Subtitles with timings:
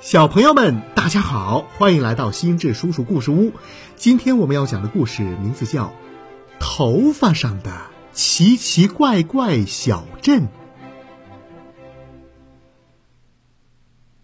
[0.00, 3.52] 小朋友们，大家好，欢迎来到心智叔叔故事屋。
[3.96, 5.86] 今天我们要讲的故事名字叫
[6.60, 7.72] 《头发上的
[8.12, 10.42] 奇奇怪怪小镇》。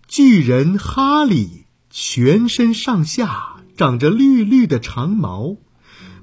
[0.07, 5.57] 巨人哈利全身上下长着绿绿的长毛，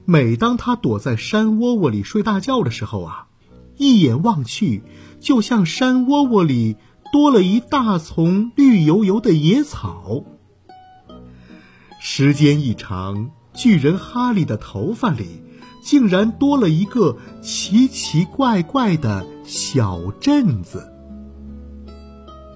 [0.06, 3.28] 每当他躲在山窝窝里睡大觉的时候啊，
[3.76, 4.82] 一眼望去，
[5.20, 6.78] 就像山窝窝里。
[7.12, 10.24] 多了一大丛绿油油的野草。
[12.00, 15.44] 时间一长，巨人哈利的头发里
[15.84, 20.92] 竟然多了一个奇奇怪怪的小镇子。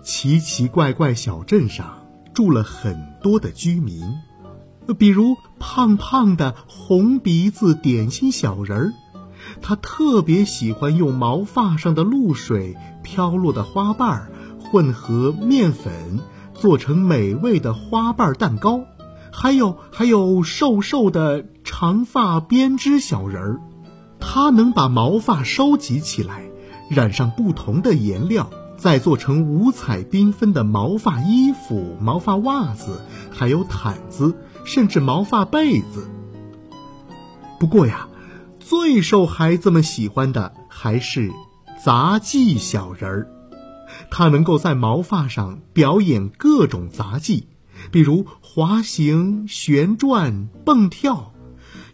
[0.03, 4.01] 奇奇怪怪小镇上住了很多的居民，
[4.97, 8.93] 比如胖胖的红鼻子点心小人儿，
[9.61, 14.31] 他特别喜欢用毛发上的露水飘落的花瓣儿。
[14.75, 16.19] 混合面粉
[16.53, 18.81] 做成美味的花瓣蛋糕，
[19.31, 23.61] 还有还有瘦瘦的长发编织小人儿，
[24.19, 26.43] 他能把毛发收集起来，
[26.89, 32.99] 染上不同的颜料，再做成五彩缤纷的毛发衣服、毛发袜子，
[33.31, 34.35] 还有毯子，
[34.65, 36.05] 甚至毛发被子。
[37.61, 38.09] 不过呀，
[38.59, 41.31] 最受孩子们喜欢的还是
[41.81, 43.31] 杂技小人儿。
[44.09, 47.47] 他能够在毛发上表演各种杂技，
[47.91, 51.33] 比如滑行、旋转、蹦跳，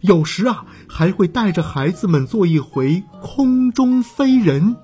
[0.00, 4.76] 有时啊还会带着孩子们做一回空中飞人。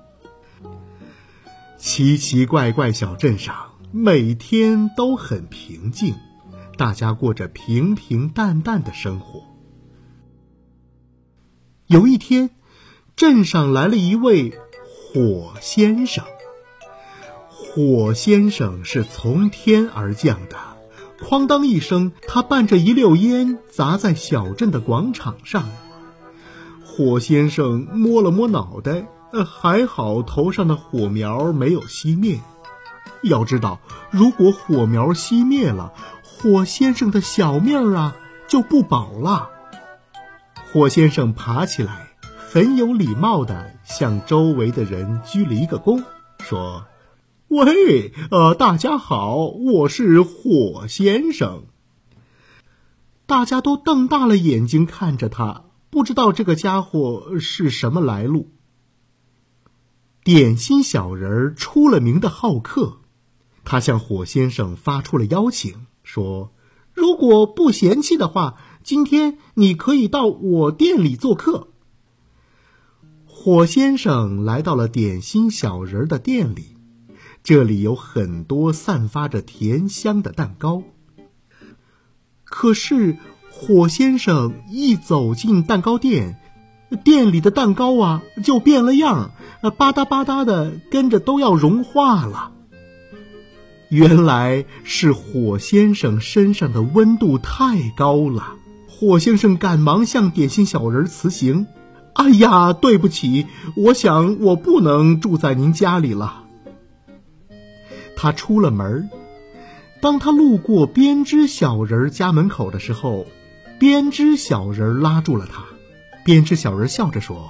[1.77, 3.55] 奇奇怪怪小镇上
[3.91, 6.15] 每天都很平静，
[6.77, 9.43] 大家过着平平淡淡的生活。
[11.87, 12.51] 有一天，
[13.15, 16.23] 镇上来了一位火先生。
[17.71, 20.57] 火先生是从天而降的，
[21.23, 25.69] 哐当一声，他伴着一溜烟砸在小镇的广场上。
[26.83, 32.39] 火先生摸了摸脑袋，呃，还好头上的火苗没有熄灭。
[33.21, 33.79] 要知道，
[34.09, 35.93] 如果火苗熄灭了，
[36.23, 38.15] 火先生的小命儿啊
[38.47, 39.47] 就不保了。
[40.73, 42.09] 火先生爬起来，
[42.49, 46.03] 很有礼貌地向周围的人鞠了一个躬，
[46.39, 46.83] 说。
[47.49, 51.63] 喂，呃，大家好，我是火先生。
[53.25, 58.51] 大家都瞪大了眼睛看着他，不知道这个家伙是什么来路。
[60.23, 62.99] 点心小人儿出了名的好客，
[63.65, 66.53] 他向火先生发出了邀请，说
[66.93, 71.69] ：“如果不嫌弃的话，今天你可以到我店里做客。”
[73.25, 76.75] 火先生来到了点心小人的店里。
[77.43, 80.83] 这里有很多散发着甜香的蛋糕。
[82.43, 83.17] 可是，
[83.51, 86.39] 火先生一走进蛋糕店，
[87.03, 89.31] 店里的蛋糕啊就变了样，
[89.77, 92.51] 吧嗒吧嗒的跟着都要融化了。
[93.89, 98.55] 原来是火先生身上的温度太高了。
[98.87, 101.67] 火先生赶忙向点心小人辞行
[102.13, 106.43] ：“哎呀，对不起，我想我不能住在您家里了。”
[108.21, 109.09] 他出了门
[110.01, 113.25] 当他路过编织小人家门口的时候，
[113.79, 115.63] 编织小人拉住了他。
[116.25, 117.49] 编织小人笑着说：“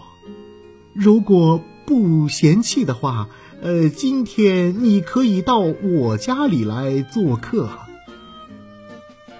[0.93, 3.29] 如果不嫌弃的话，
[3.63, 7.67] 呃，今天你可以到我家里来做客。”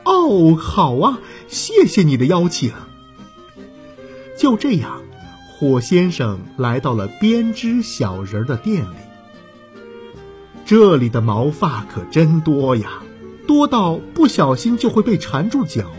[0.03, 2.71] 哦，好啊，谢谢你的邀请。
[4.35, 5.03] 就这样，
[5.53, 8.95] 火先生来到了编织小人的店里。
[10.69, 13.01] 这里的毛发可真多呀，
[13.47, 15.89] 多到不小心就会被缠住脚。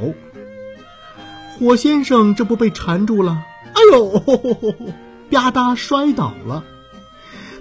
[1.58, 3.42] 火先生这不被缠住了，
[3.74, 4.20] 哎呦，
[5.28, 6.62] 吧嗒摔倒了。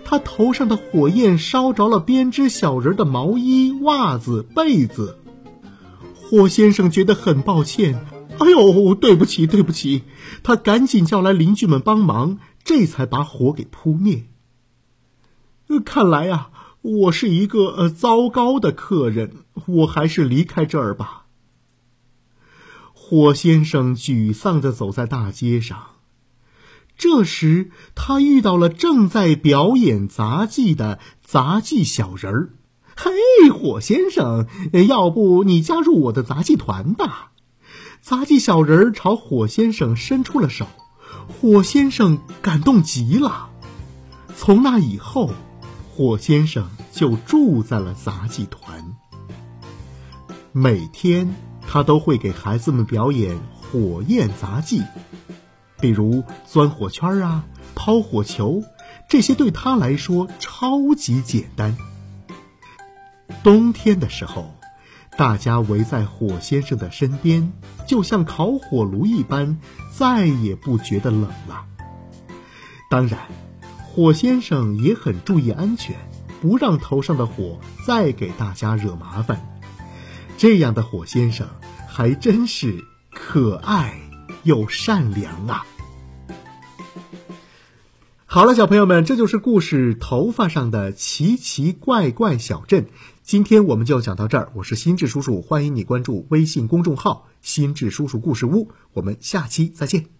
[0.06, 5.18] 他头上的火焰烧着了编织小人的毛衣、袜子、被子。
[6.14, 8.06] 火先生觉得很抱歉，
[8.38, 10.04] 哎呦，对不起，对不起。
[10.44, 14.26] 他赶紧叫来邻居们帮忙，这才把火给扑灭。
[15.84, 16.50] 看来呀。
[16.82, 21.26] 我是一个呃糟糕的客人，我还是离开这儿吧。
[22.94, 25.88] 火先生沮丧的走在大街上，
[26.98, 32.50] 这时他遇到了正在表演杂技的杂技小人儿。
[32.96, 34.48] 嘿，火先生，
[34.88, 37.32] 要不你加入我的杂技团吧？
[38.00, 40.66] 杂技小人儿朝火先生伸出了手，
[41.28, 43.50] 火先生感动极了。
[44.34, 45.32] 从那以后。
[46.00, 48.96] 火先生就住在了杂技团。
[50.54, 51.36] 每天
[51.68, 54.82] 他都会给孩子们表演火焰杂技，
[55.82, 57.44] 比如钻火圈啊、
[57.76, 58.64] 抛火球，
[59.10, 61.76] 这些对他来说超级简单。
[63.44, 64.56] 冬天的时候，
[65.18, 67.52] 大家围在火先生的身边，
[67.86, 69.60] 就像烤火炉一般，
[69.92, 71.66] 再也不觉得冷了。
[72.90, 73.20] 当然，
[74.00, 75.94] 火先生也很注意安全，
[76.42, 79.60] 不让头上的火再给大家惹麻烦。
[80.38, 81.46] 这样的火先生
[81.86, 82.82] 还真是
[83.12, 84.00] 可爱
[84.44, 85.66] 又善良啊！
[88.26, 92.86] 好了，小朋友们，这就是故事《头发上的奇奇怪怪小镇》。
[93.22, 100.19] 今天我们就讲到这儿，我是心智叔叔，欢迎你关注微信公众号“心智叔叔故事屋”，我们下期再见。